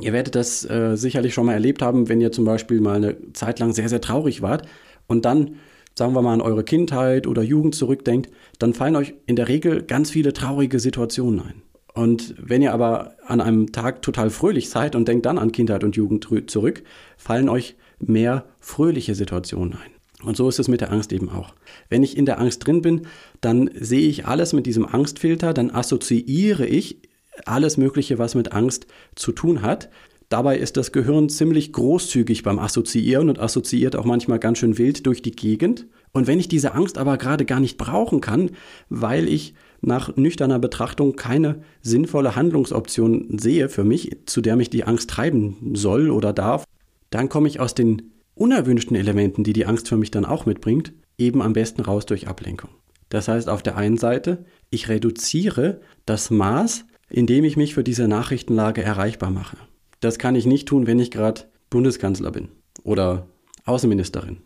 Ihr 0.00 0.12
werdet 0.12 0.34
das 0.34 0.68
äh, 0.68 0.96
sicherlich 0.96 1.34
schon 1.34 1.46
mal 1.46 1.52
erlebt 1.52 1.80
haben, 1.80 2.08
wenn 2.08 2.20
ihr 2.20 2.32
zum 2.32 2.44
Beispiel 2.44 2.80
mal 2.80 2.96
eine 2.96 3.16
Zeit 3.32 3.60
lang 3.60 3.72
sehr, 3.72 3.88
sehr 3.88 4.00
traurig 4.00 4.42
wart 4.42 4.66
und 5.06 5.24
dann, 5.24 5.56
sagen 5.96 6.14
wir 6.14 6.22
mal, 6.22 6.34
an 6.34 6.40
eure 6.40 6.64
Kindheit 6.64 7.26
oder 7.26 7.42
Jugend 7.42 7.74
zurückdenkt, 7.74 8.30
dann 8.58 8.74
fallen 8.74 8.96
euch 8.96 9.14
in 9.26 9.36
der 9.36 9.48
Regel 9.48 9.82
ganz 9.82 10.10
viele 10.10 10.32
traurige 10.32 10.80
Situationen 10.80 11.40
ein. 11.40 11.62
Und 11.94 12.34
wenn 12.38 12.60
ihr 12.60 12.74
aber 12.74 13.14
an 13.24 13.40
einem 13.40 13.70
Tag 13.70 14.02
total 14.02 14.28
fröhlich 14.28 14.68
seid 14.68 14.96
und 14.96 15.06
denkt 15.06 15.26
dann 15.26 15.38
an 15.38 15.52
Kindheit 15.52 15.84
und 15.84 15.96
Jugend 15.96 16.26
zurück, 16.50 16.82
fallen 17.16 17.48
euch 17.48 17.76
mehr 18.00 18.46
fröhliche 18.58 19.14
Situationen 19.14 19.74
ein. 19.74 20.26
Und 20.26 20.36
so 20.36 20.48
ist 20.48 20.58
es 20.58 20.68
mit 20.68 20.80
der 20.80 20.90
Angst 20.90 21.12
eben 21.12 21.28
auch. 21.28 21.54
Wenn 21.88 22.02
ich 22.02 22.16
in 22.16 22.26
der 22.26 22.40
Angst 22.40 22.66
drin 22.66 22.82
bin, 22.82 23.02
dann 23.40 23.70
sehe 23.78 24.08
ich 24.08 24.26
alles 24.26 24.52
mit 24.52 24.66
diesem 24.66 24.86
Angstfilter, 24.86 25.54
dann 25.54 25.70
assoziiere 25.70 26.66
ich 26.66 26.98
alles 27.46 27.76
Mögliche, 27.76 28.18
was 28.18 28.34
mit 28.34 28.52
Angst 28.52 28.86
zu 29.14 29.32
tun 29.32 29.62
hat. 29.62 29.88
Dabei 30.28 30.58
ist 30.58 30.76
das 30.76 30.90
Gehirn 30.90 31.28
ziemlich 31.28 31.72
großzügig 31.72 32.42
beim 32.42 32.58
Assoziieren 32.58 33.28
und 33.28 33.38
assoziiert 33.38 33.94
auch 33.94 34.04
manchmal 34.04 34.38
ganz 34.38 34.58
schön 34.58 34.78
wild 34.78 35.06
durch 35.06 35.22
die 35.22 35.32
Gegend. 35.32 35.86
Und 36.12 36.26
wenn 36.26 36.40
ich 36.40 36.48
diese 36.48 36.74
Angst 36.74 36.98
aber 36.98 37.18
gerade 37.18 37.44
gar 37.44 37.60
nicht 37.60 37.76
brauchen 37.76 38.20
kann, 38.20 38.50
weil 38.88 39.28
ich 39.28 39.54
nach 39.86 40.16
nüchterner 40.16 40.58
Betrachtung 40.58 41.16
keine 41.16 41.62
sinnvolle 41.82 42.36
Handlungsoption 42.36 43.38
sehe 43.38 43.68
für 43.68 43.84
mich, 43.84 44.16
zu 44.26 44.40
der 44.40 44.56
mich 44.56 44.70
die 44.70 44.84
Angst 44.84 45.10
treiben 45.10 45.72
soll 45.74 46.10
oder 46.10 46.32
darf, 46.32 46.64
dann 47.10 47.28
komme 47.28 47.48
ich 47.48 47.60
aus 47.60 47.74
den 47.74 48.12
unerwünschten 48.34 48.96
Elementen, 48.96 49.44
die 49.44 49.52
die 49.52 49.66
Angst 49.66 49.88
für 49.88 49.96
mich 49.96 50.10
dann 50.10 50.24
auch 50.24 50.46
mitbringt, 50.46 50.92
eben 51.18 51.42
am 51.42 51.52
besten 51.52 51.82
raus 51.82 52.06
durch 52.06 52.26
Ablenkung. 52.28 52.70
Das 53.08 53.28
heißt, 53.28 53.48
auf 53.48 53.62
der 53.62 53.76
einen 53.76 53.96
Seite, 53.96 54.44
ich 54.70 54.88
reduziere 54.88 55.80
das 56.06 56.30
Maß, 56.30 56.84
in 57.08 57.26
dem 57.26 57.44
ich 57.44 57.56
mich 57.56 57.74
für 57.74 57.84
diese 57.84 58.08
Nachrichtenlage 58.08 58.82
erreichbar 58.82 59.30
mache. 59.30 59.56
Das 60.00 60.18
kann 60.18 60.34
ich 60.34 60.46
nicht 60.46 60.66
tun, 60.66 60.86
wenn 60.86 60.98
ich 60.98 61.10
gerade 61.10 61.42
Bundeskanzler 61.70 62.32
bin 62.32 62.48
oder 62.82 63.28
Außenministerin. 63.64 64.38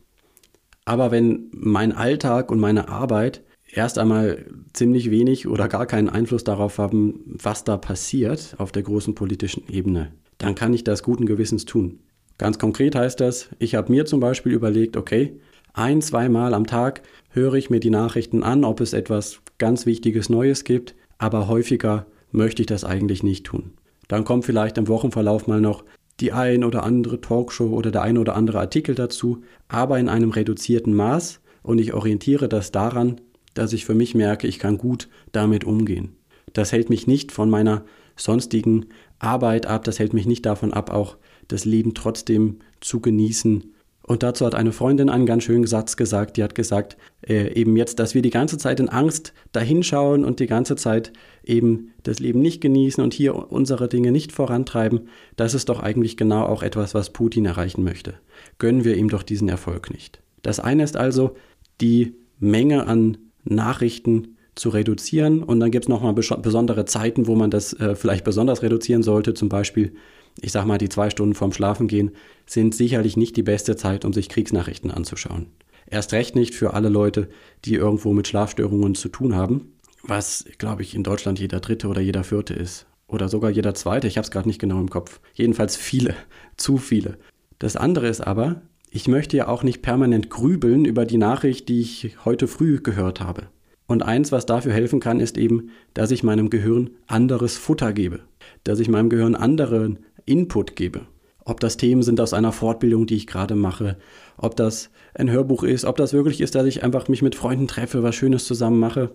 Aber 0.84 1.10
wenn 1.10 1.50
mein 1.52 1.92
Alltag 1.92 2.50
und 2.50 2.60
meine 2.60 2.88
Arbeit 2.88 3.42
erst 3.78 3.96
einmal 3.96 4.44
ziemlich 4.72 5.08
wenig 5.12 5.46
oder 5.46 5.68
gar 5.68 5.86
keinen 5.86 6.08
Einfluss 6.08 6.42
darauf 6.42 6.78
haben, 6.78 7.20
was 7.26 7.62
da 7.62 7.76
passiert 7.76 8.56
auf 8.58 8.72
der 8.72 8.82
großen 8.82 9.14
politischen 9.14 9.62
Ebene, 9.70 10.10
dann 10.38 10.56
kann 10.56 10.74
ich 10.74 10.82
das 10.82 11.04
guten 11.04 11.26
Gewissens 11.26 11.64
tun. 11.64 12.00
Ganz 12.38 12.58
konkret 12.58 12.96
heißt 12.96 13.20
das, 13.20 13.50
ich 13.60 13.76
habe 13.76 13.92
mir 13.92 14.04
zum 14.04 14.18
Beispiel 14.18 14.52
überlegt, 14.52 14.96
okay, 14.96 15.38
ein, 15.74 16.02
zweimal 16.02 16.54
am 16.54 16.66
Tag 16.66 17.02
höre 17.30 17.54
ich 17.54 17.70
mir 17.70 17.78
die 17.78 17.90
Nachrichten 17.90 18.42
an, 18.42 18.64
ob 18.64 18.80
es 18.80 18.92
etwas 18.92 19.40
ganz 19.58 19.86
Wichtiges 19.86 20.28
Neues 20.28 20.64
gibt, 20.64 20.96
aber 21.18 21.46
häufiger 21.46 22.06
möchte 22.32 22.62
ich 22.62 22.66
das 22.66 22.82
eigentlich 22.82 23.22
nicht 23.22 23.46
tun. 23.46 23.74
Dann 24.08 24.24
kommt 24.24 24.44
vielleicht 24.44 24.76
im 24.76 24.88
Wochenverlauf 24.88 25.46
mal 25.46 25.60
noch 25.60 25.84
die 26.18 26.32
ein 26.32 26.64
oder 26.64 26.82
andere 26.82 27.20
Talkshow 27.20 27.68
oder 27.68 27.92
der 27.92 28.02
ein 28.02 28.18
oder 28.18 28.34
andere 28.34 28.58
Artikel 28.58 28.96
dazu, 28.96 29.42
aber 29.68 30.00
in 30.00 30.08
einem 30.08 30.30
reduzierten 30.30 30.94
Maß 30.94 31.40
und 31.62 31.78
ich 31.78 31.94
orientiere 31.94 32.48
das 32.48 32.72
daran, 32.72 33.20
dass 33.54 33.72
ich 33.72 33.84
für 33.84 33.94
mich 33.94 34.14
merke, 34.14 34.46
ich 34.46 34.58
kann 34.58 34.78
gut 34.78 35.08
damit 35.32 35.64
umgehen. 35.64 36.16
Das 36.52 36.72
hält 36.72 36.90
mich 36.90 37.06
nicht 37.06 37.32
von 37.32 37.50
meiner 37.50 37.84
sonstigen 38.16 38.86
Arbeit 39.18 39.66
ab, 39.66 39.84
das 39.84 39.98
hält 39.98 40.12
mich 40.12 40.26
nicht 40.26 40.46
davon 40.46 40.72
ab, 40.72 40.90
auch 40.90 41.16
das 41.48 41.64
Leben 41.64 41.94
trotzdem 41.94 42.58
zu 42.80 43.00
genießen 43.00 43.72
Und 44.08 44.22
dazu 44.22 44.46
hat 44.46 44.54
eine 44.54 44.72
Freundin 44.72 45.10
einen 45.10 45.26
ganz 45.26 45.44
schönen 45.44 45.66
Satz 45.66 45.96
gesagt, 45.96 46.38
die 46.38 46.42
hat 46.42 46.54
gesagt, 46.54 46.96
äh, 47.20 47.52
eben 47.52 47.76
jetzt, 47.76 47.98
dass 47.98 48.14
wir 48.14 48.22
die 48.22 48.30
ganze 48.30 48.56
Zeit 48.56 48.80
in 48.80 48.88
Angst 48.88 49.34
dahinschauen 49.52 50.24
und 50.24 50.40
die 50.40 50.46
ganze 50.46 50.76
Zeit 50.76 51.12
eben 51.44 51.92
das 52.04 52.18
Leben 52.18 52.40
nicht 52.40 52.62
genießen 52.62 53.04
und 53.04 53.12
hier 53.12 53.52
unsere 53.52 53.86
Dinge 53.86 54.10
nicht 54.10 54.32
vorantreiben, 54.32 55.08
das 55.36 55.52
ist 55.52 55.68
doch 55.68 55.80
eigentlich 55.80 56.16
genau 56.16 56.44
auch 56.44 56.62
etwas, 56.62 56.94
was 56.94 57.10
Putin 57.10 57.44
erreichen 57.44 57.84
möchte. 57.84 58.14
Gönnen 58.58 58.84
wir 58.84 58.96
ihm 58.96 59.10
doch 59.10 59.22
diesen 59.22 59.50
Erfolg 59.50 59.90
nicht. 59.90 60.22
Das 60.42 60.58
eine 60.58 60.84
ist 60.84 60.96
also, 60.96 61.36
die 61.82 62.14
Menge 62.38 62.86
an 62.86 63.18
Nachrichten 63.48 64.36
zu 64.54 64.68
reduzieren. 64.70 65.42
Und 65.42 65.60
dann 65.60 65.70
gibt 65.70 65.84
es 65.84 65.88
nochmal 65.88 66.14
besondere 66.14 66.84
Zeiten, 66.84 67.26
wo 67.26 67.34
man 67.34 67.50
das 67.50 67.72
äh, 67.74 67.94
vielleicht 67.94 68.24
besonders 68.24 68.62
reduzieren 68.62 69.02
sollte. 69.02 69.34
Zum 69.34 69.48
Beispiel, 69.48 69.94
ich 70.40 70.52
sag 70.52 70.66
mal, 70.66 70.78
die 70.78 70.88
zwei 70.88 71.10
Stunden 71.10 71.34
vorm 71.34 71.52
Schlafengehen 71.52 72.12
sind 72.46 72.74
sicherlich 72.74 73.16
nicht 73.16 73.36
die 73.36 73.42
beste 73.42 73.76
Zeit, 73.76 74.04
um 74.04 74.12
sich 74.12 74.28
Kriegsnachrichten 74.28 74.90
anzuschauen. 74.90 75.46
Erst 75.90 76.12
recht 76.12 76.34
nicht 76.34 76.54
für 76.54 76.74
alle 76.74 76.88
Leute, 76.88 77.28
die 77.64 77.74
irgendwo 77.74 78.12
mit 78.12 78.28
Schlafstörungen 78.28 78.94
zu 78.94 79.08
tun 79.08 79.34
haben, 79.34 79.72
was, 80.02 80.44
glaube 80.58 80.82
ich, 80.82 80.94
in 80.94 81.02
Deutschland 81.02 81.40
jeder 81.40 81.60
Dritte 81.60 81.88
oder 81.88 82.00
jeder 82.00 82.24
Vierte 82.24 82.54
ist. 82.54 82.86
Oder 83.06 83.28
sogar 83.28 83.50
jeder 83.50 83.72
Zweite, 83.74 84.06
ich 84.06 84.18
habe 84.18 84.24
es 84.24 84.30
gerade 84.30 84.48
nicht 84.48 84.60
genau 84.60 84.78
im 84.80 84.90
Kopf. 84.90 85.20
Jedenfalls 85.32 85.76
viele, 85.76 86.14
zu 86.58 86.76
viele. 86.76 87.16
Das 87.58 87.74
andere 87.74 88.06
ist 88.06 88.20
aber, 88.20 88.60
ich 88.90 89.08
möchte 89.08 89.36
ja 89.36 89.48
auch 89.48 89.62
nicht 89.62 89.82
permanent 89.82 90.30
grübeln 90.30 90.84
über 90.84 91.04
die 91.04 91.18
Nachricht, 91.18 91.68
die 91.68 91.80
ich 91.80 92.16
heute 92.24 92.48
früh 92.48 92.80
gehört 92.80 93.20
habe. 93.20 93.48
Und 93.86 94.02
eins, 94.02 94.32
was 94.32 94.46
dafür 94.46 94.72
helfen 94.72 95.00
kann, 95.00 95.20
ist 95.20 95.38
eben, 95.38 95.70
dass 95.94 96.10
ich 96.10 96.22
meinem 96.22 96.50
Gehirn 96.50 96.90
anderes 97.06 97.56
Futter 97.56 97.92
gebe, 97.92 98.20
dass 98.64 98.80
ich 98.80 98.88
meinem 98.88 99.08
Gehirn 99.08 99.34
anderen 99.34 100.00
Input 100.26 100.76
gebe. 100.76 101.06
Ob 101.44 101.60
das 101.60 101.78
Themen 101.78 102.02
sind 102.02 102.20
aus 102.20 102.34
einer 102.34 102.52
Fortbildung, 102.52 103.06
die 103.06 103.16
ich 103.16 103.26
gerade 103.26 103.54
mache, 103.54 103.96
ob 104.36 104.56
das 104.56 104.90
ein 105.14 105.30
Hörbuch 105.30 105.62
ist, 105.62 105.86
ob 105.86 105.96
das 105.96 106.12
wirklich 106.12 106.42
ist, 106.42 106.54
dass 106.54 106.66
ich 106.66 106.82
einfach 106.82 107.08
mich 107.08 107.22
mit 107.22 107.34
Freunden 107.34 107.66
treffe, 107.66 108.02
was 108.02 108.14
Schönes 108.14 108.44
zusammen 108.44 108.78
mache, 108.78 109.12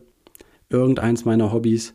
irgendeins 0.70 1.26
meiner 1.26 1.54
Hobbys, 1.54 1.94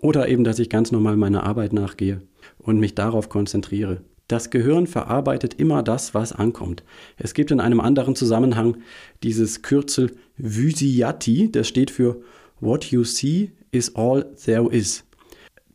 oder 0.00 0.28
eben, 0.28 0.44
dass 0.44 0.60
ich 0.60 0.70
ganz 0.70 0.92
normal 0.92 1.16
meiner 1.16 1.42
Arbeit 1.42 1.72
nachgehe 1.72 2.22
und 2.58 2.78
mich 2.78 2.94
darauf 2.94 3.28
konzentriere. 3.28 4.02
Das 4.30 4.50
Gehirn 4.50 4.86
verarbeitet 4.86 5.54
immer 5.54 5.82
das, 5.82 6.14
was 6.14 6.30
ankommt. 6.30 6.84
Es 7.16 7.34
gibt 7.34 7.50
in 7.50 7.58
einem 7.58 7.80
anderen 7.80 8.14
Zusammenhang 8.14 8.76
dieses 9.24 9.62
Kürzel 9.62 10.12
Vysiati, 10.36 11.50
das 11.50 11.66
steht 11.66 11.90
für 11.90 12.22
What 12.60 12.84
you 12.92 13.02
see 13.02 13.50
is 13.72 13.96
all 13.96 14.24
there 14.44 14.68
is. 14.70 15.02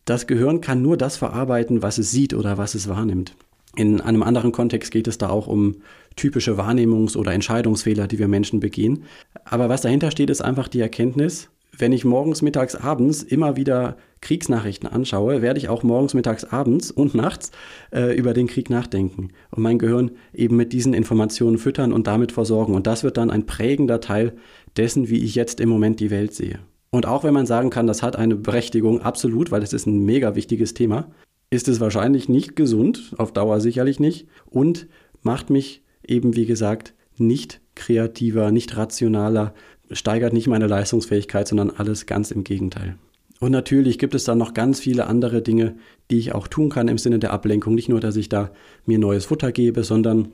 Das 0.05 0.25
Gehirn 0.25 0.61
kann 0.61 0.81
nur 0.81 0.95
das 0.95 1.17
verarbeiten, 1.17 1.81
was 1.81 1.97
es 1.97 2.11
sieht 2.11 2.33
oder 2.33 2.57
was 2.57 2.75
es 2.75 2.87
wahrnimmt. 2.87 3.35
In 3.75 3.99
einem 3.99 4.23
anderen 4.23 4.53
Kontext 4.53 4.89
geht 4.89 5.09
es 5.09 5.17
da 5.17 5.27
auch 5.27 5.47
um 5.47 5.75
typische 6.15 6.57
Wahrnehmungs- 6.57 7.17
oder 7.17 7.33
Entscheidungsfehler, 7.33 8.07
die 8.07 8.19
wir 8.19 8.29
Menschen 8.29 8.61
begehen. 8.61 9.03
Aber 9.43 9.67
was 9.67 9.81
dahinter 9.81 10.11
steht, 10.11 10.29
ist 10.29 10.41
einfach 10.41 10.69
die 10.69 10.79
Erkenntnis, 10.79 11.49
wenn 11.77 11.91
ich 11.91 12.05
morgens, 12.05 12.41
mittags, 12.41 12.75
abends 12.75 13.23
immer 13.23 13.55
wieder 13.55 13.97
Kriegsnachrichten 14.21 14.89
anschaue, 14.89 15.41
werde 15.41 15.59
ich 15.59 15.69
auch 15.69 15.83
morgens, 15.83 16.13
mittags, 16.13 16.43
abends 16.45 16.91
und 16.91 17.13
nachts 17.13 17.51
äh, 17.91 18.15
über 18.17 18.33
den 18.33 18.47
Krieg 18.47 18.69
nachdenken 18.69 19.29
und 19.51 19.63
mein 19.63 19.79
Gehirn 19.79 20.11
eben 20.33 20.55
mit 20.55 20.73
diesen 20.73 20.93
Informationen 20.93 21.57
füttern 21.57 21.93
und 21.93 22.07
damit 22.07 22.31
versorgen. 22.31 22.73
Und 22.73 22.87
das 22.87 23.03
wird 23.03 23.17
dann 23.17 23.29
ein 23.29 23.45
prägender 23.45 23.99
Teil 23.99 24.33
dessen, 24.77 25.09
wie 25.09 25.23
ich 25.23 25.35
jetzt 25.35 25.59
im 25.59 25.69
Moment 25.69 25.99
die 25.99 26.11
Welt 26.11 26.33
sehe. 26.33 26.59
Und 26.89 27.05
auch 27.05 27.23
wenn 27.23 27.33
man 27.33 27.45
sagen 27.45 27.69
kann, 27.69 27.87
das 27.87 28.01
hat 28.01 28.15
eine 28.15 28.35
Berechtigung, 28.35 29.01
absolut, 29.01 29.51
weil 29.51 29.63
es 29.63 29.73
ist 29.73 29.85
ein 29.85 30.05
mega 30.05 30.35
wichtiges 30.35 30.73
Thema, 30.73 31.11
ist 31.49 31.67
es 31.67 31.79
wahrscheinlich 31.79 32.29
nicht 32.29 32.55
gesund, 32.55 33.13
auf 33.17 33.31
Dauer 33.31 33.59
sicherlich 33.59 33.99
nicht, 33.99 34.27
und 34.45 34.87
macht 35.21 35.49
mich 35.49 35.83
eben, 36.07 36.35
wie 36.35 36.45
gesagt, 36.45 36.93
nicht 37.17 37.61
kreativer, 37.75 38.51
nicht 38.51 38.77
rationaler, 38.77 39.53
steigert 39.91 40.33
nicht 40.33 40.47
meine 40.47 40.67
Leistungsfähigkeit, 40.67 41.47
sondern 41.47 41.69
alles 41.69 42.05
ganz 42.05 42.31
im 42.31 42.43
Gegenteil. 42.43 42.95
Und 43.39 43.51
natürlich 43.51 43.99
gibt 43.99 44.15
es 44.15 44.23
dann 44.23 44.37
noch 44.37 44.53
ganz 44.53 44.79
viele 44.79 45.07
andere 45.07 45.41
Dinge, 45.41 45.75
die 46.09 46.17
ich 46.17 46.33
auch 46.33 46.47
tun 46.47 46.69
kann 46.69 46.87
im 46.87 46.97
Sinne 46.97 47.19
der 47.19 47.33
Ablenkung. 47.33 47.75
Nicht 47.75 47.89
nur, 47.89 47.99
dass 47.99 48.15
ich 48.15 48.29
da 48.29 48.51
mir 48.85 48.97
neues 48.97 49.25
Futter 49.25 49.51
gebe, 49.51 49.83
sondern 49.83 50.29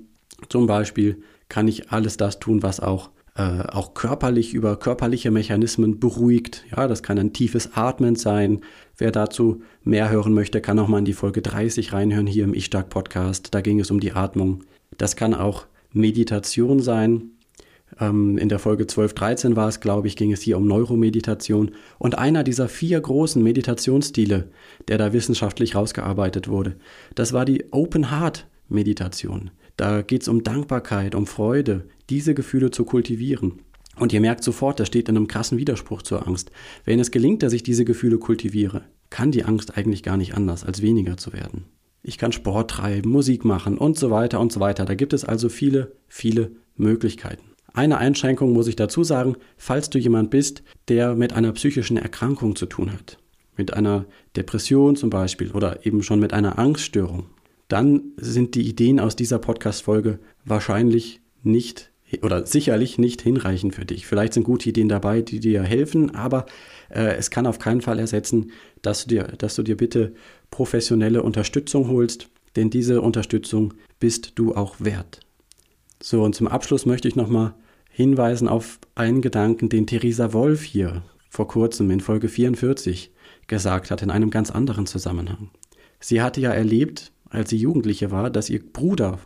zum 0.50 0.68
Beispiel 0.68 1.18
kann 1.50 1.68
ich 1.68 1.92
alles 1.92 2.18
das 2.18 2.40
tun, 2.40 2.64
was 2.64 2.80
auch, 2.80 3.10
äh, 3.36 3.42
auch 3.42 3.94
körperlich 3.94 4.54
über 4.54 4.78
körperliche 4.78 5.32
Mechanismen 5.32 6.00
beruhigt. 6.00 6.64
Ja, 6.72 6.88
das 6.88 7.02
kann 7.04 7.18
ein 7.18 7.34
tiefes 7.34 7.76
Atmen 7.76 8.16
sein. 8.16 8.62
Wer 8.98 9.12
dazu 9.12 9.62
mehr 9.84 10.10
hören 10.10 10.34
möchte, 10.34 10.62
kann 10.62 10.80
auch 10.80 10.88
mal 10.88 11.00
in 11.00 11.06
die 11.06 11.14
Folge 11.14 11.42
30 11.42 11.94
reinhören 11.94 12.28
hier 12.28 12.44
im 12.44 12.54
Ich 12.54 12.66
Stark 12.66 12.90
Podcast. 12.90 13.54
Da 13.54 13.62
ging 13.62 13.80
es 13.80 13.90
um 13.90 14.00
die 14.00 14.14
Atmung. 14.14 14.64
Das 14.98 15.16
kann 15.16 15.34
auch 15.34 15.66
Meditation 15.92 16.80
sein. 16.80 17.32
Ähm, 18.00 18.38
in 18.38 18.50
der 18.50 18.60
Folge 18.60 18.88
12, 18.88 19.14
13 19.14 19.56
war 19.56 19.68
es, 19.68 19.80
glaube 19.80 20.08
ich, 20.08 20.16
ging 20.16 20.32
es 20.32 20.42
hier 20.42 20.58
um 20.58 20.68
Neuromeditation. 20.68 21.72
Und 22.00 22.18
einer 22.18 22.44
dieser 22.44 22.68
vier 22.68 23.00
großen 23.00 23.42
Meditationsstile, 23.42 24.50
der 24.88 24.98
da 24.98 25.14
wissenschaftlich 25.14 25.76
rausgearbeitet 25.76 26.48
wurde, 26.48 26.76
das 27.16 27.34
war 27.34 27.46
die 27.46 27.66
Open 27.72 28.12
Heart 28.12 28.48
Meditation. 28.70 29.52
Da 29.78 30.02
geht 30.02 30.22
es 30.22 30.28
um 30.28 30.44
Dankbarkeit, 30.44 31.16
um 31.16 31.28
Freude, 31.28 31.86
diese 32.10 32.34
Gefühle 32.34 32.72
zu 32.72 32.86
kultivieren. 32.86 33.62
Und 33.98 34.14
ihr 34.14 34.22
merkt 34.22 34.44
sofort, 34.44 34.80
das 34.80 34.88
steht 34.88 35.10
in 35.10 35.18
einem 35.18 35.28
krassen 35.28 35.58
Widerspruch 35.58 36.02
zur 36.02 36.28
Angst. 36.28 36.52
Wenn 36.86 37.00
es 37.00 37.12
gelingt, 37.12 37.44
dass 37.44 37.54
ich 37.54 37.64
diese 37.64 37.86
Gefühle 37.86 38.18
kultiviere, 38.18 38.84
kann 39.10 39.32
die 39.32 39.44
Angst 39.44 39.78
eigentlich 39.78 40.04
gar 40.04 40.18
nicht 40.18 40.36
anders, 40.36 40.64
als 40.64 40.82
weniger 40.82 41.18
zu 41.18 41.34
werden. 41.34 41.66
Ich 42.02 42.18
kann 42.18 42.32
Sport 42.32 42.72
treiben, 42.72 43.12
Musik 43.12 43.46
machen 43.46 43.78
und 43.78 43.98
so 43.98 44.10
weiter 44.10 44.40
und 44.40 44.52
so 44.52 44.60
weiter. 44.60 44.86
Da 44.86 44.96
gibt 44.96 45.14
es 45.14 45.24
also 45.24 45.50
viele, 45.50 45.92
viele 46.08 46.52
Möglichkeiten. 46.76 47.51
Eine 47.74 47.98
Einschränkung 47.98 48.52
muss 48.52 48.68
ich 48.68 48.76
dazu 48.76 49.04
sagen, 49.04 49.38
falls 49.58 49.90
du 49.90 49.98
jemand 49.98 50.30
bist, 50.30 50.64
der 50.88 51.16
mit 51.16 51.34
einer 51.34 51.52
psychischen 51.54 51.98
Erkrankung 51.98 52.56
zu 52.56 52.66
tun 52.66 52.92
hat, 52.92 53.18
mit 53.56 53.74
einer 53.74 54.06
Depression 54.36 54.96
zum 54.96 55.10
Beispiel 55.10 55.52
oder 55.52 55.86
eben 55.86 56.04
schon 56.04 56.20
mit 56.20 56.34
einer 56.34 56.60
Angststörung, 56.60 57.28
dann 57.70 58.12
sind 58.18 58.56
die 58.56 58.68
Ideen 58.68 59.00
aus 59.00 59.16
dieser 59.16 59.40
Podcast-Folge 59.40 60.20
wahrscheinlich 60.44 61.22
nicht 61.44 61.92
oder 62.22 62.46
sicherlich 62.46 62.98
nicht 62.98 63.22
hinreichend 63.22 63.76
für 63.76 63.86
dich. 63.86 64.06
Vielleicht 64.06 64.34
sind 64.34 64.44
gute 64.44 64.68
Ideen 64.68 64.90
dabei, 64.90 65.22
die 65.22 65.40
dir 65.40 65.64
helfen, 65.64 66.14
aber 66.14 66.46
äh, 66.90 67.16
es 67.16 67.32
kann 67.32 67.48
auf 67.48 67.60
keinen 67.60 67.80
Fall 67.80 68.00
ersetzen, 68.00 68.52
dass 68.82 69.04
du, 69.04 69.10
dir, 69.10 69.24
dass 69.38 69.56
du 69.56 69.64
dir 69.64 69.78
bitte 69.78 70.14
professionelle 70.50 71.24
Unterstützung 71.24 71.88
holst, 71.88 72.28
denn 72.58 72.70
diese 72.70 73.02
Unterstützung 73.02 73.74
bist 74.02 74.34
du 74.36 74.54
auch 74.54 74.76
wert. 74.80 75.22
So, 76.02 76.24
und 76.24 76.36
zum 76.36 76.48
Abschluss 76.48 76.86
möchte 76.86 77.08
ich 77.08 77.16
nochmal 77.16 77.54
hinweisen 77.92 78.48
auf 78.48 78.80
einen 78.96 79.22
Gedanken, 79.22 79.70
den 79.70 79.86
Theresa 79.86 80.34
Wolf 80.34 80.64
hier 80.64 81.04
vor 81.30 81.48
kurzem 81.48 81.92
in 81.92 82.00
Folge 82.00 82.28
44 82.28 83.12
gesagt 83.48 83.92
hat, 83.92 84.02
in 84.02 84.10
einem 84.10 84.30
ganz 84.30 84.52
anderen 84.52 84.86
Zusammenhang. 84.86 85.50
Sie 86.00 86.22
hatte 86.22 86.42
ja 86.42 86.52
erlebt, 86.52 87.12
als 87.30 87.50
sie 87.50 87.58
Jugendliche 87.58 88.12
war, 88.12 88.30
dass 88.30 88.50
ihr 88.50 88.62
Bruder, 88.62 89.20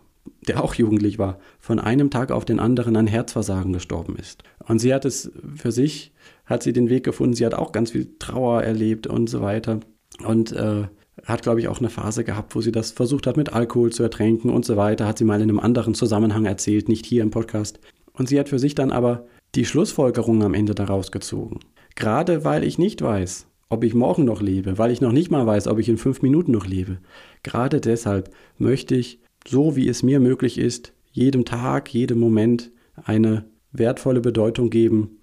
der 0.48 0.64
auch 0.64 0.76
jugendlich 0.76 1.18
war, 1.18 1.40
von 1.60 1.80
einem 1.80 2.10
Tag 2.10 2.32
auf 2.32 2.46
den 2.46 2.60
anderen 2.60 2.96
an 2.96 3.08
Herzversagen 3.08 3.74
gestorben 3.74 4.16
ist. 4.18 4.44
Und 4.68 4.80
sie 4.80 4.94
hat 4.94 5.06
es 5.06 5.32
für 5.56 5.72
sich, 5.72 6.12
hat 6.46 6.64
sie 6.64 6.74
den 6.74 6.90
Weg 6.90 7.04
gefunden, 7.04 7.36
sie 7.36 7.46
hat 7.46 7.56
auch 7.56 7.72
ganz 7.72 7.92
viel 7.92 8.16
Trauer 8.20 8.62
erlebt 8.62 9.08
und 9.08 9.28
so 9.28 9.42
weiter. 9.42 9.80
Und 10.24 10.52
äh, 10.52 10.84
hat, 11.24 11.42
glaube 11.42 11.60
ich, 11.60 11.68
auch 11.68 11.80
eine 11.80 11.90
Phase 11.90 12.24
gehabt, 12.24 12.56
wo 12.56 12.62
sie 12.62 12.72
das 12.72 12.92
versucht 12.92 13.26
hat, 13.26 13.38
mit 13.38 13.54
Alkohol 13.54 13.92
zu 13.92 14.04
ertränken 14.04 14.50
und 14.52 14.66
so 14.66 14.78
weiter. 14.78 15.08
Hat 15.08 15.18
sie 15.18 15.24
mal 15.24 15.42
in 15.42 15.50
einem 15.50 15.60
anderen 15.60 15.96
Zusammenhang 15.96 16.46
erzählt, 16.46 16.90
nicht 16.90 17.06
hier 17.06 17.24
im 17.24 17.32
Podcast. 17.32 17.80
Und 18.18 18.30
sie 18.30 18.40
hat 18.40 18.50
für 18.50 18.60
sich 18.60 18.76
dann 18.76 18.92
aber 18.92 19.28
die 19.56 19.66
Schlussfolgerung 19.66 20.44
am 20.44 20.54
Ende 20.54 20.76
daraus 20.76 21.12
gezogen. 21.12 21.60
Gerade 21.96 22.44
weil 22.44 22.64
ich 22.64 22.78
nicht 22.78 23.02
weiß, 23.02 23.48
ob 23.70 23.84
ich 23.84 23.94
morgen 23.94 24.26
noch 24.26 24.42
lebe, 24.42 24.78
weil 24.78 24.92
ich 24.92 25.02
noch 25.02 25.12
nicht 25.12 25.32
mal 25.32 25.46
weiß, 25.46 25.68
ob 25.68 25.80
ich 25.80 25.90
in 25.90 25.98
fünf 25.98 26.22
Minuten 26.22 26.52
noch 26.52 26.68
lebe. 26.68 27.00
Gerade 27.44 27.82
deshalb 27.82 28.30
möchte 28.58 28.96
ich, 28.96 29.20
so 29.48 29.76
wie 29.76 29.88
es 29.88 30.04
mir 30.04 30.20
möglich 30.20 30.58
ist, 30.58 30.94
jedem 31.12 31.46
Tag, 31.46 31.94
jedem 31.94 32.20
Moment 32.20 32.72
eine 33.04 33.46
wertvolle 33.72 34.22
Bedeutung 34.22 34.70
geben 34.70 35.20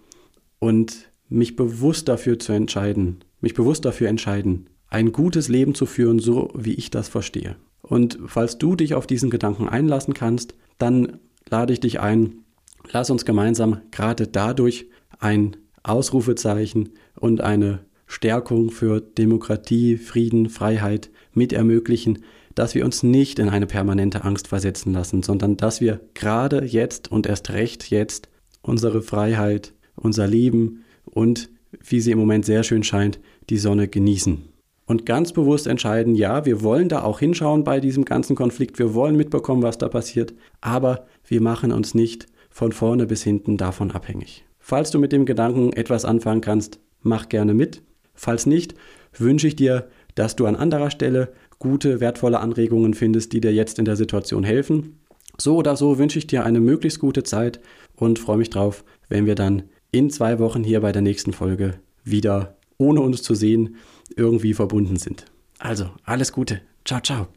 und 0.58 1.12
mich 1.28 1.56
bewusst 1.56 2.08
dafür 2.08 2.38
zu 2.38 2.52
entscheiden, 2.52 3.24
mich 3.40 3.54
bewusst 3.54 3.84
dafür 3.84 4.08
entscheiden, 4.08 4.68
ein 4.88 5.12
gutes 5.12 5.48
Leben 5.48 5.74
zu 5.74 5.86
führen, 5.86 6.18
so 6.18 6.50
wie 6.54 6.74
ich 6.74 6.90
das 6.90 7.08
verstehe. 7.08 7.56
Und 7.80 8.18
falls 8.26 8.58
du 8.58 8.76
dich 8.76 8.94
auf 8.94 9.06
diesen 9.06 9.30
Gedanken 9.30 9.68
einlassen 9.68 10.14
kannst, 10.14 10.54
dann 10.78 11.18
lade 11.48 11.72
ich 11.72 11.80
dich 11.80 12.00
ein, 12.00 12.41
lass 12.90 13.10
uns 13.10 13.24
gemeinsam 13.24 13.80
gerade 13.90 14.26
dadurch 14.26 14.86
ein 15.18 15.56
Ausrufezeichen 15.82 16.90
und 17.18 17.40
eine 17.40 17.80
Stärkung 18.06 18.70
für 18.70 19.00
Demokratie, 19.00 19.96
Frieden, 19.96 20.48
Freiheit 20.48 21.10
mit 21.32 21.52
ermöglichen, 21.52 22.24
dass 22.54 22.74
wir 22.74 22.84
uns 22.84 23.02
nicht 23.02 23.38
in 23.38 23.48
eine 23.48 23.66
permanente 23.66 24.24
Angst 24.24 24.48
versetzen 24.48 24.92
lassen, 24.92 25.22
sondern 25.22 25.56
dass 25.56 25.80
wir 25.80 26.00
gerade 26.14 26.64
jetzt 26.64 27.10
und 27.10 27.26
erst 27.26 27.50
recht 27.50 27.90
jetzt 27.90 28.28
unsere 28.60 29.02
Freiheit, 29.02 29.72
unser 29.96 30.26
Leben 30.26 30.84
und, 31.04 31.48
wie 31.82 32.00
sie 32.00 32.10
im 32.10 32.18
Moment 32.18 32.44
sehr 32.44 32.62
schön 32.62 32.82
scheint, 32.82 33.18
die 33.48 33.58
Sonne 33.58 33.88
genießen. 33.88 34.48
und 34.86 35.06
ganz 35.06 35.32
bewusst 35.32 35.66
entscheiden, 35.66 36.14
ja, 36.14 36.44
wir 36.44 36.62
wollen 36.62 36.90
da 36.90 37.02
auch 37.02 37.20
hinschauen 37.20 37.64
bei 37.64 37.80
diesem 37.80 38.04
ganzen 38.04 38.36
Konflikt, 38.36 38.78
wir 38.78 38.92
wollen 38.92 39.16
mitbekommen, 39.16 39.62
was 39.62 39.78
da 39.78 39.88
passiert, 39.88 40.34
aber 40.60 41.06
wir 41.24 41.40
machen 41.40 41.72
uns 41.72 41.94
nicht 41.94 42.26
von 42.52 42.72
vorne 42.72 43.06
bis 43.06 43.22
hinten 43.22 43.56
davon 43.56 43.90
abhängig. 43.90 44.44
Falls 44.58 44.90
du 44.90 44.98
mit 44.98 45.10
dem 45.10 45.26
Gedanken 45.26 45.72
etwas 45.72 46.04
anfangen 46.04 46.40
kannst, 46.40 46.78
mach 47.00 47.28
gerne 47.28 47.54
mit. 47.54 47.82
Falls 48.14 48.46
nicht, 48.46 48.74
wünsche 49.16 49.48
ich 49.48 49.56
dir, 49.56 49.88
dass 50.14 50.36
du 50.36 50.46
an 50.46 50.54
anderer 50.54 50.90
Stelle 50.90 51.32
gute, 51.58 52.00
wertvolle 52.00 52.40
Anregungen 52.40 52.94
findest, 52.94 53.32
die 53.32 53.40
dir 53.40 53.52
jetzt 53.52 53.78
in 53.78 53.84
der 53.84 53.96
Situation 53.96 54.44
helfen. 54.44 55.00
So 55.38 55.56
oder 55.56 55.76
so 55.76 55.98
wünsche 55.98 56.18
ich 56.18 56.26
dir 56.26 56.44
eine 56.44 56.60
möglichst 56.60 57.00
gute 57.00 57.22
Zeit 57.22 57.60
und 57.96 58.18
freue 58.18 58.36
mich 58.36 58.50
drauf, 58.50 58.84
wenn 59.08 59.26
wir 59.26 59.34
dann 59.34 59.64
in 59.90 60.10
zwei 60.10 60.38
Wochen 60.38 60.62
hier 60.62 60.80
bei 60.80 60.92
der 60.92 61.02
nächsten 61.02 61.32
Folge 61.32 61.74
wieder, 62.04 62.56
ohne 62.78 63.00
uns 63.00 63.22
zu 63.22 63.34
sehen, 63.34 63.76
irgendwie 64.16 64.54
verbunden 64.54 64.96
sind. 64.96 65.24
Also, 65.58 65.90
alles 66.04 66.32
Gute. 66.32 66.60
Ciao, 66.84 67.00
ciao. 67.00 67.28